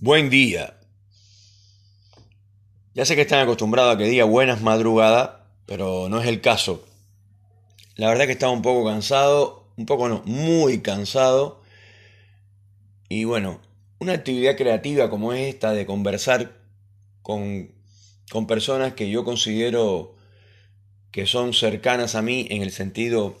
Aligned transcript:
Buen 0.00 0.30
día. 0.30 0.78
Ya 2.94 3.04
sé 3.04 3.16
que 3.16 3.22
están 3.22 3.40
acostumbrados 3.40 3.96
a 3.96 3.98
que 3.98 4.04
diga 4.04 4.24
buenas 4.26 4.62
madrugadas, 4.62 5.30
pero 5.66 6.08
no 6.08 6.20
es 6.20 6.28
el 6.28 6.40
caso. 6.40 6.86
La 7.96 8.06
verdad 8.08 8.26
que 8.26 8.32
estaba 8.32 8.52
un 8.52 8.62
poco 8.62 8.86
cansado, 8.86 9.72
un 9.76 9.86
poco 9.86 10.08
no, 10.08 10.22
muy 10.24 10.82
cansado. 10.82 11.64
Y 13.08 13.24
bueno, 13.24 13.60
una 13.98 14.12
actividad 14.12 14.56
creativa 14.56 15.10
como 15.10 15.32
esta 15.32 15.72
de 15.72 15.84
conversar 15.84 16.60
con, 17.22 17.72
con 18.30 18.46
personas 18.46 18.92
que 18.92 19.10
yo 19.10 19.24
considero 19.24 20.14
que 21.10 21.26
son 21.26 21.52
cercanas 21.52 22.14
a 22.14 22.22
mí 22.22 22.46
en 22.50 22.62
el 22.62 22.70
sentido 22.70 23.36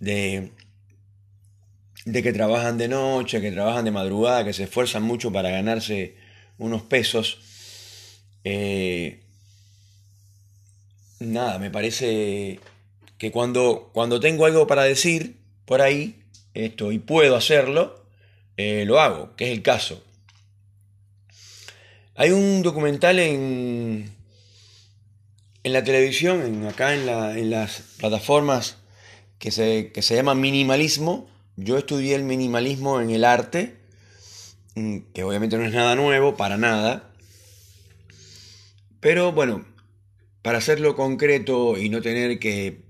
de 0.00 0.52
de 2.04 2.22
que 2.22 2.32
trabajan 2.32 2.78
de 2.78 2.88
noche, 2.88 3.40
que 3.40 3.52
trabajan 3.52 3.84
de 3.84 3.90
madrugada, 3.90 4.44
que 4.44 4.52
se 4.52 4.64
esfuerzan 4.64 5.02
mucho 5.02 5.32
para 5.32 5.50
ganarse 5.50 6.16
unos 6.58 6.82
pesos. 6.82 7.38
Eh, 8.44 9.20
nada, 11.20 11.58
me 11.58 11.70
parece 11.70 12.60
que 13.18 13.30
cuando, 13.30 13.90
cuando 13.92 14.18
tengo 14.18 14.46
algo 14.46 14.66
para 14.66 14.82
decir 14.82 15.36
por 15.64 15.80
ahí, 15.80 16.22
esto, 16.54 16.92
y 16.92 16.98
puedo 16.98 17.36
hacerlo, 17.36 18.04
eh, 18.56 18.84
lo 18.84 19.00
hago, 19.00 19.34
que 19.36 19.46
es 19.46 19.52
el 19.52 19.62
caso. 19.62 20.02
Hay 22.14 22.30
un 22.30 22.62
documental 22.62 23.18
en, 23.20 24.12
en 25.62 25.72
la 25.72 25.82
televisión, 25.82 26.42
en, 26.42 26.66
acá 26.66 26.94
en, 26.94 27.08
en 27.08 27.50
las 27.50 27.80
plataformas 27.98 28.76
que 29.38 29.50
se, 29.50 29.92
que 29.92 30.02
se 30.02 30.14
llama 30.14 30.34
Minimalismo, 30.34 31.31
yo 31.56 31.78
estudié 31.78 32.14
el 32.14 32.24
minimalismo 32.24 33.00
en 33.00 33.10
el 33.10 33.24
arte, 33.24 33.76
mm, 34.74 34.98
que 35.14 35.24
obviamente 35.24 35.58
no 35.58 35.64
es 35.64 35.72
nada 35.72 35.94
nuevo, 35.96 36.36
para 36.36 36.56
nada. 36.56 37.12
Pero 39.00 39.32
bueno, 39.32 39.66
para 40.42 40.58
hacerlo 40.58 40.96
concreto 40.96 41.76
y 41.78 41.88
no 41.88 42.02
tener 42.02 42.38
que 42.38 42.82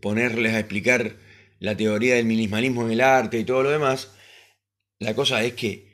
ponerles 0.00 0.54
a 0.54 0.60
explicar 0.60 1.16
la 1.58 1.76
teoría 1.76 2.14
del 2.14 2.26
minimalismo 2.26 2.84
en 2.84 2.92
el 2.92 3.00
arte 3.00 3.38
y 3.38 3.44
todo 3.44 3.62
lo 3.62 3.70
demás, 3.70 4.12
la 4.98 5.14
cosa 5.14 5.42
es 5.42 5.54
que 5.54 5.90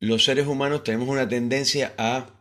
los 0.00 0.24
seres 0.24 0.46
humanos 0.46 0.84
tenemos 0.84 1.08
una 1.08 1.28
tendencia 1.28 1.94
a 1.96 2.40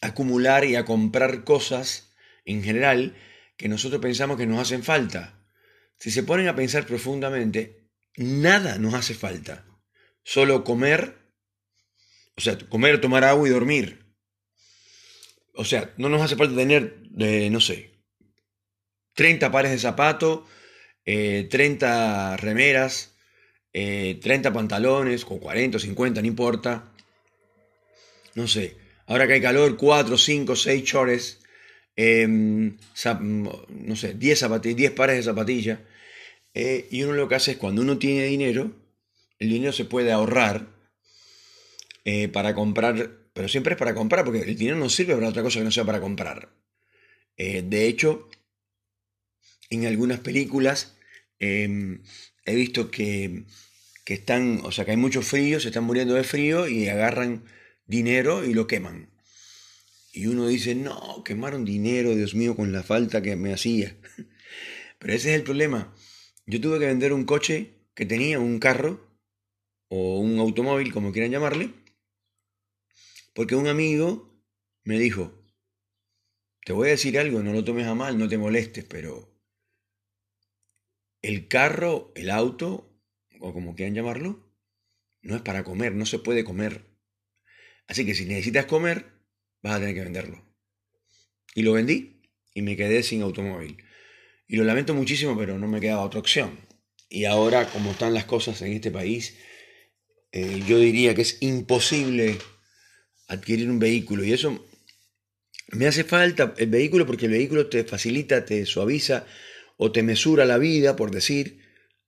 acumular 0.00 0.64
y 0.64 0.76
a 0.76 0.84
comprar 0.84 1.44
cosas 1.44 2.12
en 2.44 2.62
general 2.62 3.14
que 3.56 3.68
nosotros 3.68 4.02
pensamos 4.02 4.36
que 4.36 4.46
nos 4.46 4.60
hacen 4.60 4.82
falta. 4.82 5.41
Si 6.02 6.10
se 6.10 6.24
ponen 6.24 6.48
a 6.48 6.56
pensar 6.56 6.84
profundamente, 6.84 7.86
nada 8.16 8.76
nos 8.76 8.92
hace 8.94 9.14
falta. 9.14 9.64
Solo 10.24 10.64
comer, 10.64 11.16
o 12.36 12.40
sea, 12.40 12.58
comer, 12.58 13.00
tomar 13.00 13.22
agua 13.22 13.46
y 13.46 13.52
dormir. 13.52 14.04
O 15.54 15.64
sea, 15.64 15.94
no 15.98 16.08
nos 16.08 16.20
hace 16.20 16.34
falta 16.34 16.56
tener, 16.56 17.04
eh, 17.20 17.50
no 17.50 17.60
sé, 17.60 17.92
30 19.14 19.52
pares 19.52 19.70
de 19.70 19.78
zapatos, 19.78 20.40
30 21.04 22.34
eh, 22.34 22.36
remeras, 22.36 23.14
30 23.70 24.48
eh, 24.48 24.52
pantalones, 24.52 25.22
o 25.28 25.38
40 25.38 25.76
o 25.76 25.80
50, 25.80 26.20
no 26.20 26.26
importa. 26.26 26.92
No 28.34 28.48
sé, 28.48 28.76
ahora 29.06 29.28
que 29.28 29.34
hay 29.34 29.40
calor, 29.40 29.76
4, 29.76 30.18
5, 30.18 30.56
6 30.56 30.82
chores, 30.82 31.38
em, 31.94 32.76
no 33.68 33.94
sé, 33.94 34.14
10, 34.14 34.46
10 34.74 34.90
pares 34.90 35.14
de 35.14 35.22
zapatillas. 35.22 35.78
Eh, 36.54 36.88
y 36.90 37.02
uno 37.02 37.14
lo 37.14 37.28
que 37.28 37.34
hace 37.34 37.52
es 37.52 37.56
cuando 37.56 37.82
uno 37.82 37.98
tiene 37.98 38.24
dinero, 38.24 38.72
el 39.38 39.50
dinero 39.50 39.72
se 39.72 39.84
puede 39.84 40.12
ahorrar 40.12 40.68
eh, 42.04 42.28
para 42.28 42.54
comprar, 42.54 43.10
pero 43.32 43.48
siempre 43.48 43.74
es 43.74 43.78
para 43.78 43.94
comprar, 43.94 44.24
porque 44.24 44.40
el 44.40 44.56
dinero 44.56 44.76
no 44.76 44.88
sirve 44.88 45.14
para 45.14 45.28
otra 45.28 45.42
cosa 45.42 45.58
que 45.58 45.64
no 45.64 45.70
sea 45.70 45.84
para 45.84 46.00
comprar. 46.00 46.50
Eh, 47.36 47.62
de 47.62 47.86
hecho, 47.86 48.28
en 49.70 49.86
algunas 49.86 50.20
películas 50.20 50.94
em, 51.38 52.02
he 52.44 52.54
visto 52.54 52.90
que, 52.90 53.44
que 54.04 54.14
están, 54.14 54.60
o 54.64 54.72
sea, 54.72 54.84
que 54.84 54.92
hay 54.92 54.96
mucho 54.96 55.22
frío, 55.22 55.60
se 55.60 55.68
están 55.68 55.84
muriendo 55.84 56.14
de 56.14 56.24
frío 56.24 56.68
y 56.68 56.88
agarran 56.88 57.44
dinero 57.86 58.44
y 58.44 58.54
lo 58.54 58.66
queman. 58.66 59.08
Y 60.12 60.26
uno 60.26 60.46
dice, 60.46 60.74
no, 60.74 61.22
quemaron 61.24 61.64
dinero, 61.64 62.14
Dios 62.14 62.34
mío, 62.34 62.54
con 62.54 62.70
la 62.70 62.82
falta 62.82 63.22
que 63.22 63.34
me 63.36 63.54
hacía. 63.54 63.96
Pero 64.98 65.14
ese 65.14 65.30
es 65.30 65.36
el 65.36 65.42
problema. 65.42 65.94
Yo 66.46 66.60
tuve 66.60 66.78
que 66.78 66.86
vender 66.86 67.12
un 67.12 67.24
coche 67.24 67.88
que 67.94 68.06
tenía, 68.06 68.40
un 68.40 68.58
carro, 68.58 69.00
o 69.88 70.18
un 70.18 70.38
automóvil, 70.38 70.92
como 70.92 71.12
quieran 71.12 71.30
llamarle, 71.30 71.72
porque 73.34 73.54
un 73.54 73.66
amigo 73.66 74.42
me 74.84 74.98
dijo, 74.98 75.32
te 76.64 76.72
voy 76.72 76.88
a 76.88 76.92
decir 76.92 77.18
algo, 77.18 77.42
no 77.42 77.52
lo 77.52 77.64
tomes 77.64 77.86
a 77.86 77.94
mal, 77.94 78.18
no 78.18 78.28
te 78.28 78.38
molestes, 78.38 78.84
pero 78.84 79.32
el 81.20 81.46
carro, 81.48 82.12
el 82.14 82.30
auto, 82.30 82.98
o 83.40 83.52
como 83.52 83.74
quieran 83.74 83.94
llamarlo, 83.94 84.52
no 85.22 85.36
es 85.36 85.42
para 85.42 85.62
comer, 85.62 85.94
no 85.94 86.06
se 86.06 86.18
puede 86.18 86.44
comer. 86.44 86.86
Así 87.86 88.04
que 88.04 88.14
si 88.14 88.24
necesitas 88.24 88.66
comer, 88.66 89.06
vas 89.62 89.74
a 89.74 89.80
tener 89.80 89.94
que 89.94 90.04
venderlo. 90.04 90.42
Y 91.54 91.62
lo 91.62 91.72
vendí 91.72 92.22
y 92.54 92.62
me 92.62 92.76
quedé 92.76 93.02
sin 93.02 93.22
automóvil. 93.22 93.76
Y 94.46 94.56
lo 94.56 94.64
lamento 94.64 94.94
muchísimo, 94.94 95.36
pero 95.36 95.58
no 95.58 95.68
me 95.68 95.80
quedaba 95.80 96.02
otra 96.02 96.20
opción. 96.20 96.58
Y 97.08 97.26
ahora, 97.26 97.66
como 97.66 97.90
están 97.90 98.14
las 98.14 98.24
cosas 98.24 98.62
en 98.62 98.72
este 98.72 98.90
país, 98.90 99.36
eh, 100.32 100.62
yo 100.66 100.78
diría 100.78 101.14
que 101.14 101.20
es 101.20 101.36
imposible 101.42 102.38
adquirir 103.28 103.70
un 103.70 103.78
vehículo. 103.78 104.24
Y 104.24 104.32
eso 104.32 104.66
me 105.72 105.86
hace 105.86 106.04
falta 106.04 106.54
el 106.56 106.70
vehículo 106.70 107.06
porque 107.06 107.26
el 107.26 107.32
vehículo 107.32 107.68
te 107.68 107.84
facilita, 107.84 108.46
te 108.46 108.64
suaviza 108.64 109.26
o 109.76 109.92
te 109.92 110.02
mesura 110.02 110.46
la 110.46 110.56
vida, 110.56 110.96
por 110.96 111.10
decir. 111.10 111.60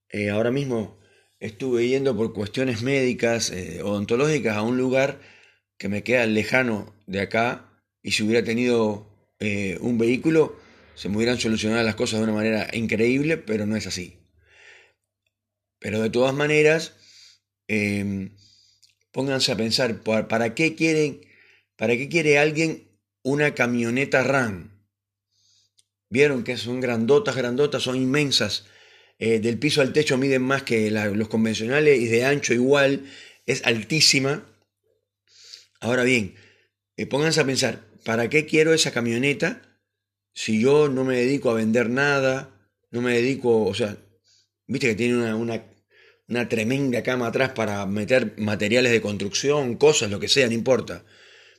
Eh, 0.09 0.31
ahora 0.31 0.51
mismo 0.51 0.99
estuve 1.39 1.89
yendo 1.89 2.17
por 2.17 2.33
cuestiones 2.33 2.81
médicas, 2.83 3.51
eh, 3.51 3.83
odontológicas, 3.83 4.57
a 4.57 4.63
un 4.63 4.79
lugar 4.79 5.21
que 5.77 5.91
me 5.91 6.03
queda 6.03 6.25
lejano 6.25 6.95
de 7.07 7.21
acá. 7.21 7.71
Y 8.03 8.13
si 8.13 8.23
hubiera 8.23 8.43
tenido 8.43 9.11
un 9.81 9.99
vehículo, 9.99 10.59
se 10.95 11.09
me 11.09 11.17
hubieran 11.17 11.39
solucionado 11.39 11.83
las 11.83 11.95
cosas 11.95 12.21
de 12.21 12.25
una 12.25 12.35
manera 12.35 12.69
increíble, 12.73 13.37
pero 13.37 13.67
no 13.67 13.77
es 13.77 13.87
así. 13.87 14.19
Pero 15.79 16.01
de 16.01 16.11
todas 16.11 16.35
maneras, 16.35 16.95
em, 17.69 18.37
pónganse 19.13 19.53
a 19.53 19.57
pensar, 19.57 20.03
¿para 20.03 20.55
qué 20.55 20.75
quieren, 20.75 21.21
para 21.77 21.97
qué 21.97 22.09
quiere 22.09 22.39
alguien 22.39 22.89
una 23.23 23.55
camioneta 23.55 24.23
RAM? 24.23 24.87
Vieron 26.09 26.45
que 26.45 26.57
son 26.57 26.81
grandotas, 26.81 27.37
grandotas, 27.37 27.83
son 27.83 27.97
inmensas. 27.97 28.67
Eh, 29.19 29.41
del 29.41 29.59
piso 29.59 29.81
al 29.81 29.93
techo 29.93 30.17
miden 30.17 30.43
más 30.43 30.63
que 30.63 30.91
los 30.91 31.29
convencionales 31.29 32.01
y 32.01 32.07
de 32.07 32.25
ancho 32.25 32.55
igual, 32.55 33.05
es 33.47 33.65
altísima. 33.65 34.47
Ahora 35.81 36.05
bien, 36.05 36.35
eh, 36.97 37.07
pónganse 37.07 37.41
a 37.41 37.45
pensar, 37.45 37.85
¿para 38.05 38.29
qué 38.29 38.47
quiero 38.47 38.73
esa 38.73 38.93
camioneta? 38.93 39.74
Si 40.35 40.61
yo 40.61 40.89
no 40.89 41.05
me 41.05 41.17
dedico 41.17 41.51
a 41.51 41.55
vender 41.55 41.89
nada, 41.89 42.51
no 42.91 43.01
me 43.01 43.15
dedico, 43.15 43.65
o 43.65 43.75
sea, 43.75 43.97
viste 44.67 44.89
que 44.89 44.95
tiene 44.97 45.35
una, 45.35 45.65
una, 46.29 46.49
tremenda 46.49 47.03
cama 47.03 47.29
atrás 47.29 47.53
para 47.53 47.87
meter 47.87 48.35
materiales 48.39 48.91
de 48.91 49.01
construcción, 49.01 49.77
cosas, 49.77 50.11
lo 50.11 50.19
que 50.19 50.29
sea, 50.29 50.49
no 50.49 50.53
importa. 50.53 51.05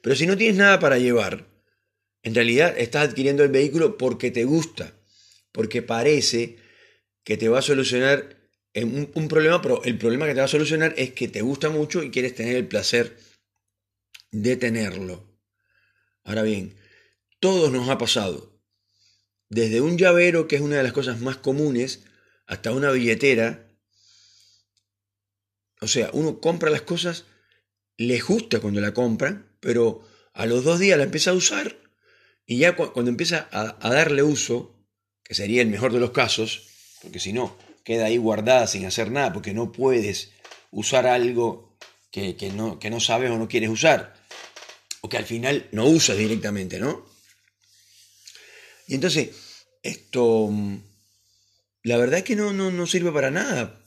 Pero 0.02 0.16
si 0.16 0.28
no 0.28 0.38
tienes 0.38 0.58
nada 0.58 0.80
para 0.80 1.00
llevar, 1.00 1.48
en 2.22 2.36
realidad 2.36 2.76
estás 2.78 3.10
adquiriendo 3.10 3.44
el 3.44 3.50
vehículo 3.50 3.98
porque 3.98 4.30
te 4.30 4.44
gusta, 4.44 4.94
porque 5.54 5.82
parece 5.82 6.58
que 7.24 7.38
te 7.38 7.48
va 7.48 7.60
a 7.60 7.64
solucionar 7.64 8.38
un, 8.76 9.10
un, 9.16 9.28
problema, 9.30 9.62
pero 9.62 9.84
el 9.86 9.98
problema 9.98 10.26
que 10.26 10.34
te 10.34 10.40
va 10.40 10.46
a 10.46 10.50
solucionar 10.50 10.94
es 10.98 11.12
que 11.14 11.30
te 11.30 11.42
gusta 11.42 11.70
mucho 11.70 12.04
y 12.04 12.12
quieres 12.12 12.36
tener 12.36 12.58
el 12.58 12.68
placer 12.68 13.16
de 14.32 14.58
tenerlo. 14.58 15.40
Ahora 16.24 16.44
bien, 16.44 16.76
todos 17.40 17.72
nos 17.72 17.88
ha 17.90 17.98
pasado 17.98 18.55
desde 19.56 19.80
un 19.80 19.98
llavero, 19.98 20.50
que 20.50 20.58
es 20.58 20.62
una 20.62 20.76
de 20.76 20.84
las 20.84 20.92
cosas 20.92 21.22
más 21.22 21.38
comunes, 21.38 22.02
hasta 22.46 22.74
una 22.74 22.92
billetera. 22.92 23.72
O 25.80 25.88
sea, 25.88 26.10
uno 26.12 26.42
compra 26.42 26.70
las 26.70 26.82
cosas, 26.82 27.24
le 27.96 28.20
gusta 28.20 28.60
cuando 28.60 28.82
la 28.82 28.94
compra, 28.94 29.48
pero 29.62 30.02
a 30.34 30.46
los 30.46 30.66
dos 30.66 30.80
días 30.80 30.98
la 30.98 31.06
empieza 31.06 31.32
a 31.32 31.36
usar 31.36 31.78
y 32.46 32.58
ya 32.58 32.76
cuando 32.76 33.10
empieza 33.10 33.48
a, 33.50 33.90
darle 33.90 34.24
uso, 34.24 34.76
que 35.24 35.34
sería 35.34 35.62
el 35.62 35.70
mejor 35.70 35.94
de 35.94 36.02
los 36.02 36.12
casos, 36.12 36.68
porque 37.02 37.22
si 37.22 37.32
no, 37.32 37.58
queda 37.86 38.08
ahí 38.08 38.18
guardada 38.18 38.68
sin 38.68 38.86
hacer 38.86 39.10
nada, 39.10 39.32
porque 39.32 39.54
no 39.54 39.72
puedes 39.72 40.32
usar 40.70 41.08
algo 41.08 41.78
que, 42.12 42.36
no, 42.54 42.78
que 42.78 42.90
no 42.90 43.00
sabes 43.00 43.32
o 43.32 43.38
no 43.38 43.48
quieres 43.48 43.70
usar, 43.70 44.16
o 45.00 45.08
que 45.08 45.18
al 45.18 45.26
final 45.26 45.70
no 45.72 45.86
usas 45.86 46.18
directamente, 46.18 46.78
¿no? 46.78 47.06
Y 48.88 48.96
entonces, 48.96 49.45
esto, 49.86 50.50
la 51.84 51.98
verdad 51.98 52.18
es 52.20 52.24
que 52.24 52.36
no, 52.36 52.52
no, 52.52 52.88
sirve 52.88 53.12
para 53.12 53.30
nada. 53.30 53.80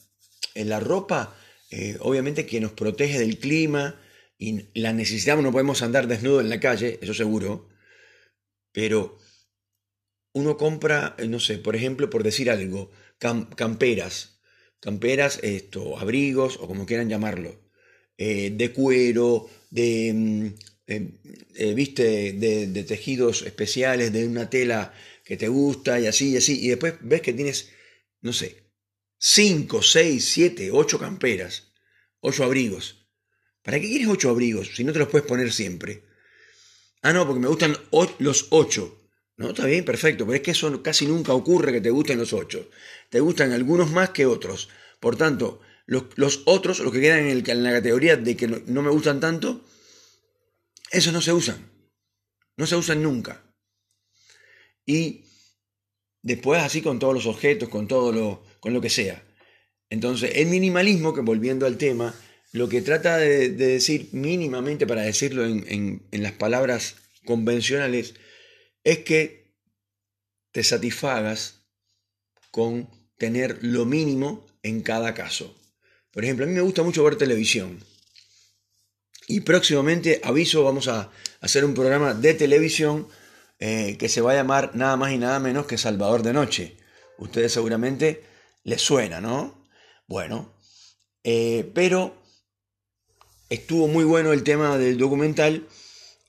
La 0.55 0.79
ropa, 0.79 1.37
eh, 1.71 1.97
obviamente 2.01 2.47
que 2.47 2.61
nos 2.61 2.73
protege 2.73 3.19
del 3.19 3.39
clima, 3.39 4.01
y 4.39 4.69
la 4.75 4.93
necesitamos, 4.93 5.45
no 5.45 5.51
podemos 5.51 5.83
andar 5.83 6.07
desnudo 6.07 6.41
en 6.41 6.49
la 6.49 6.61
calle, 6.61 7.01
eso 7.03 7.13
seguro, 7.13 7.69
pero 8.71 9.19
uno 10.33 10.57
compra, 10.57 11.17
eh, 11.19 11.27
no 11.27 11.41
sé, 11.41 11.59
por 11.59 11.75
ejemplo, 11.75 12.09
por 12.09 12.23
decir 12.23 12.49
algo, 12.49 12.93
camperas, 13.19 14.41
camperas, 14.79 15.41
esto, 15.43 15.99
abrigos 15.99 16.59
o 16.61 16.69
como 16.69 16.87
quieran 16.87 17.09
llamarlo, 17.09 17.61
eh, 18.17 18.53
de 18.55 18.73
cuero, 18.73 19.51
de, 19.71 20.13
mm, 20.15 21.75
viste, 21.75 22.33
de, 22.33 22.85
tejidos 22.85 23.43
especiales, 23.43 24.13
de 24.13 24.27
una 24.27 24.49
tela 24.49 24.95
que 25.29 25.37
te 25.37 25.49
gusta 25.49 26.01
y 26.01 26.07
así 26.07 26.31
y 26.31 26.39
así, 26.39 26.59
y 26.65 26.69
después 26.69 26.95
ves 27.03 27.21
que 27.21 27.35
tienes, 27.35 27.71
no 28.23 28.33
sé, 28.33 28.73
5, 29.19 29.83
6, 29.83 30.25
7, 30.25 30.71
8 30.73 30.99
camperas, 30.99 31.75
8 32.21 32.45
abrigos. 32.45 33.07
¿Para 33.63 33.79
qué 33.79 33.89
quieres 33.89 34.09
8 34.09 34.31
abrigos 34.31 34.71
si 34.75 34.85
no 34.85 34.93
te 34.95 35.01
los 35.01 35.09
puedes 35.09 35.29
poner 35.29 35.53
siempre? 35.53 36.03
Ah, 37.03 37.13
no, 37.13 37.27
porque 37.27 37.41
me 37.41 37.49
gustan 37.49 37.77
los 38.21 38.47
8. 38.49 39.11
No, 39.37 39.51
está 39.51 39.67
bien, 39.67 39.85
perfecto, 39.85 40.25
pero 40.25 40.37
es 40.37 40.41
que 40.41 40.53
eso 40.53 40.83
casi 40.83 41.07
nunca 41.07 41.35
ocurre 41.35 41.73
que 41.73 41.83
te 41.83 41.91
gusten 41.91 42.19
los 42.19 42.33
8. 42.33 42.71
Te 43.11 43.21
gustan 43.21 43.53
algunos 43.53 43.91
más 43.91 44.09
que 44.11 44.25
otros. 44.25 44.71
Por 44.99 45.17
tanto, 45.17 45.61
los, 45.85 46.41
otros, 46.47 46.81
los 46.81 46.91
que 46.91 47.03
quedan 47.03 47.27
en, 47.27 47.45
en, 47.47 47.63
la 47.63 47.73
categoría 47.73 48.17
de 48.17 48.35
que 48.35 48.49
no, 48.49 48.63
no 48.65 48.81
me 48.81 48.89
gustan 48.89 49.21
tanto, 49.21 49.63
esos 50.91 51.13
no 51.13 51.21
se 51.21 51.35
usan. 51.35 51.71
No 52.57 52.67
se 52.67 52.77
usan 52.77 53.03
nunca. 53.03 53.45
Y 54.89 55.27
después 56.23 56.63
así 56.63 56.81
con 56.81 56.99
todos 56.99 57.13
los 57.13 57.27
objetos, 57.27 57.69
con 57.69 57.87
todo 57.87 58.11
lo, 58.11 58.43
con 58.59 58.73
lo 58.73 58.81
que 58.81 58.89
sea. 58.89 59.23
Entonces, 59.91 60.33
el 60.37 60.47
minimalismo, 60.47 61.13
que 61.13 61.21
volviendo 61.21 61.67
al 61.67 61.77
tema, 61.77 62.15
lo 62.53 62.71
que 62.71 62.81
trata 62.81 63.19
de, 63.19 63.51
decir 63.51 64.09
mínimamente, 64.13 64.87
para 64.87 65.03
decirlo 65.03 65.45
en, 65.45 66.09
las 66.11 66.33
palabras 66.33 66.97
convencionales, 67.27 68.15
es 68.83 69.01
que 69.01 69.53
te 70.53 70.65
satisfagas 70.65 71.67
con 72.51 72.89
tener 73.19 73.59
lo 73.61 73.85
mínimo 73.85 74.47
en 74.63 74.81
cada 74.81 75.13
caso. 75.13 75.55
Por 76.13 76.25
ejemplo, 76.25 76.47
a 76.47 76.49
mí 76.49 76.55
me 76.55 76.63
gusta 76.63 76.83
mucho 76.83 77.05
ver 77.05 77.17
televisión. 77.17 77.79
Y 79.27 79.41
próximamente, 79.41 80.23
aviso, 80.25 80.65
vamos 80.65 80.89
a 80.89 81.13
hacer 81.41 81.67
un 81.67 81.75
programa 81.75 82.15
de 82.15 82.33
televisión 82.33 83.07
eh, 83.59 83.97
que 83.99 84.09
se 84.09 84.21
va 84.21 84.33
a 84.33 84.37
llamar 84.37 84.75
nada 84.75 84.97
más 84.97 85.13
y 85.13 85.19
nada 85.19 85.41
menos 85.41 85.67
que 85.67 85.79
Salvador 85.79 86.23
de 86.23 86.33
Noche. 86.33 86.77
Ustedes 87.19 87.53
seguramente 87.53 88.23
les 88.65 88.81
suena, 88.81 89.21
¿no? 89.21 89.67
Bueno, 90.07 90.55
eh, 91.25 91.71
pero 91.75 92.17
estuvo 93.51 93.89
muy 93.89 94.05
bueno 94.05 94.33
el 94.33 94.43
tema 94.45 94.79
del 94.79 94.99
documental. 94.99 95.67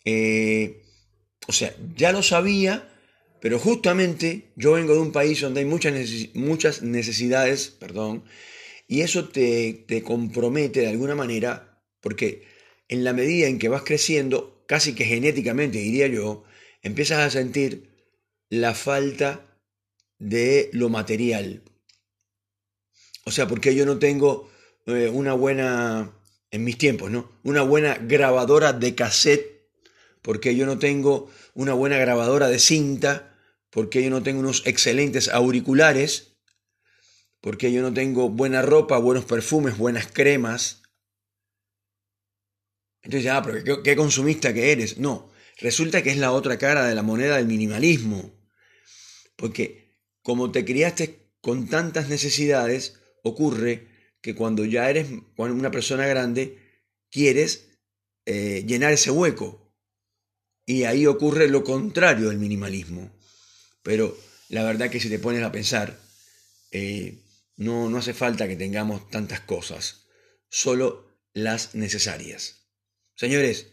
Eh, 0.05 0.81
o 1.47 1.51
sea, 1.51 1.73
ya 1.95 2.11
lo 2.11 2.23
sabía, 2.23 2.89
pero 3.41 3.59
justamente 3.59 4.51
yo 4.55 4.73
vengo 4.73 4.93
de 4.93 4.99
un 4.99 5.11
país 5.11 5.41
donde 5.41 5.61
hay 5.61 5.65
muchas, 5.65 5.93
muchas 6.33 6.81
necesidades, 6.81 7.69
perdón, 7.69 8.23
y 8.87 9.01
eso 9.01 9.29
te, 9.29 9.85
te 9.87 10.01
compromete 10.01 10.81
de 10.81 10.89
alguna 10.89 11.15
manera, 11.15 11.79
porque 12.01 12.43
en 12.87 13.03
la 13.03 13.13
medida 13.13 13.47
en 13.47 13.59
que 13.59 13.69
vas 13.69 13.83
creciendo, 13.83 14.63
casi 14.67 14.95
que 14.95 15.05
genéticamente 15.05 15.77
diría 15.77 16.07
yo, 16.07 16.43
empiezas 16.81 17.19
a 17.19 17.29
sentir 17.29 17.89
la 18.49 18.73
falta 18.73 19.45
de 20.17 20.69
lo 20.73 20.89
material. 20.89 21.63
O 23.25 23.31
sea, 23.31 23.47
porque 23.47 23.75
yo 23.75 23.85
no 23.85 23.99
tengo 23.99 24.49
eh, 24.85 25.09
una 25.09 25.33
buena, 25.33 26.11
en 26.51 26.63
mis 26.63 26.77
tiempos, 26.77 27.11
¿no? 27.11 27.31
Una 27.43 27.61
buena 27.61 27.95
grabadora 27.95 28.73
de 28.73 28.95
cassette, 28.95 29.69
porque 30.21 30.55
yo 30.55 30.65
no 30.65 30.79
tengo 30.79 31.29
una 31.53 31.73
buena 31.73 31.97
grabadora 31.97 32.49
de 32.49 32.59
cinta, 32.59 33.37
porque 33.69 34.03
yo 34.03 34.09
no 34.09 34.23
tengo 34.23 34.39
unos 34.39 34.63
excelentes 34.65 35.29
auriculares, 35.29 36.33
porque 37.41 37.71
yo 37.71 37.81
no 37.81 37.93
tengo 37.93 38.29
buena 38.29 38.61
ropa, 38.61 38.97
buenos 38.97 39.25
perfumes, 39.25 39.77
buenas 39.77 40.07
cremas. 40.07 40.81
Entonces, 43.01 43.31
ah, 43.31 43.41
pero 43.43 43.63
¿qué, 43.63 43.83
qué 43.83 43.95
consumista 43.95 44.53
que 44.53 44.71
eres? 44.71 44.97
No, 44.97 45.31
resulta 45.59 46.01
que 46.03 46.09
es 46.09 46.17
la 46.17 46.31
otra 46.31 46.57
cara 46.57 46.87
de 46.87 46.95
la 46.95 47.03
moneda 47.03 47.37
del 47.37 47.47
minimalismo. 47.47 48.33
Porque 49.35 49.97
como 50.21 50.51
te 50.51 50.65
criaste 50.65 51.31
con 51.41 51.67
tantas 51.67 52.09
necesidades, 52.09 52.99
ocurre 53.23 53.87
que 54.21 54.35
cuando 54.35 54.65
ya 54.65 54.89
eres 54.89 55.07
una 55.37 55.71
persona 55.71 56.05
grande, 56.07 56.57
quieres 57.09 57.69
eh, 58.25 58.63
llenar 58.67 58.93
ese 58.93 59.11
hueco. 59.11 59.73
Y 60.65 60.83
ahí 60.83 61.05
ocurre 61.07 61.47
lo 61.47 61.63
contrario 61.63 62.29
del 62.29 62.37
minimalismo. 62.37 63.11
Pero 63.81 64.17
la 64.49 64.63
verdad 64.63 64.89
que 64.89 64.99
si 64.99 65.09
te 65.09 65.19
pones 65.19 65.43
a 65.43 65.51
pensar, 65.51 65.99
eh, 66.71 67.23
no, 67.55 67.89
no 67.89 67.97
hace 67.97 68.13
falta 68.13 68.47
que 68.47 68.55
tengamos 68.55 69.09
tantas 69.09 69.39
cosas, 69.41 70.05
solo 70.49 71.09
las 71.33 71.75
necesarias. 71.75 72.67
Señores, 73.15 73.67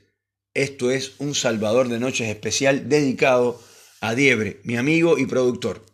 esto 0.56 0.90
es 0.90 1.12
un 1.18 1.34
Salvador 1.34 1.88
de 1.88 2.00
Noches 2.00 2.28
especial 2.28 2.88
dedicado 2.88 3.60
a 4.00 4.14
Diebre, 4.14 4.60
mi 4.64 4.76
amigo 4.76 5.18
y 5.18 5.26
productor. 5.26 5.84